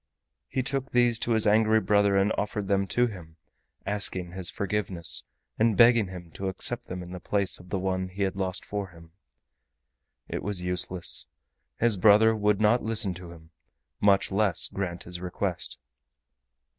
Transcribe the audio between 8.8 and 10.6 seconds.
him. It